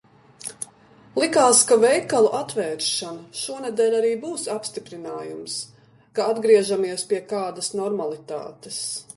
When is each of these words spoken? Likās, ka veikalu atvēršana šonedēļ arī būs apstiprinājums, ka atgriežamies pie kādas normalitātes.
Likās, 1.23 1.59
ka 1.71 1.75
veikalu 1.83 2.31
atvēršana 2.37 3.37
šonedēļ 3.41 3.97
arī 3.99 4.15
būs 4.25 4.47
apstiprinājums, 4.55 5.61
ka 6.21 6.27
atgriežamies 6.35 7.09
pie 7.13 7.25
kādas 7.35 7.75
normalitātes. 7.83 8.83